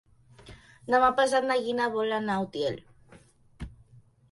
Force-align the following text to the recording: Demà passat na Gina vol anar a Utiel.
Demà 0.93 1.09
passat 1.19 1.45
na 1.51 1.59
Gina 1.67 1.91
vol 1.97 2.15
anar 2.19 2.39
a 2.39 2.47
Utiel. 2.49 2.83